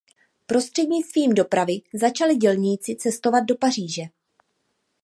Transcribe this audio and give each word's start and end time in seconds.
Prostřednictvím 0.45 1.33
dopravy 1.33 1.81
začali 1.93 2.35
dělníci 2.35 2.95
cestovat 2.95 3.43
do 3.43 3.55
Paříže. 3.55 4.01